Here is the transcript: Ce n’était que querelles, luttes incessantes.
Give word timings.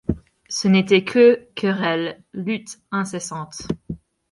Ce 0.49 0.67
n’était 0.67 1.03
que 1.05 1.47
querelles, 1.53 2.23
luttes 2.33 2.79
incessantes. 2.89 3.67